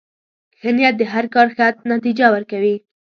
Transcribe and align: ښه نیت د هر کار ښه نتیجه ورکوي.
ښه 0.59 0.69
نیت 0.75 0.95
د 0.99 1.03
هر 1.13 1.25
کار 1.35 1.47
ښه 1.55 1.65
نتیجه 1.93 2.25
ورکوي. 2.31 2.75